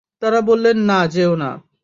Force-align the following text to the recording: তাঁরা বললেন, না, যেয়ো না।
তাঁরা 0.21 0.41
বললেন, 0.41 0.77
না, 0.77 1.07
যেয়ো 1.07 1.35
না। 1.35 1.71